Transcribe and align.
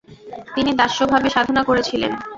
তিনি 0.55 0.71
দাস্যভাবে 0.79 1.27
সাধনা 1.35 1.61
করেছিলেন। 1.63 2.11